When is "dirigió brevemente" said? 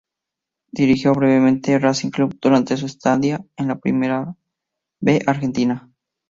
0.71-1.75